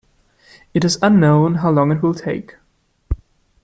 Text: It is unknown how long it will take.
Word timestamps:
It 0.73 0.83
is 0.83 0.97
unknown 1.03 1.57
how 1.61 1.69
long 1.69 1.91
it 1.91 2.01
will 2.01 2.15
take. 2.15 2.55